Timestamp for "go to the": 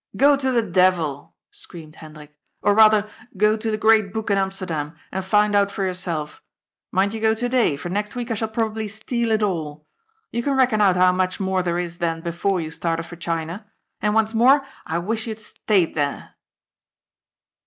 0.25-0.63, 3.37-3.77